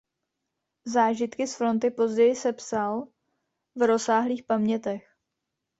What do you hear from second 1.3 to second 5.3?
z fronty později sepsal v rozsáhlých pamětech.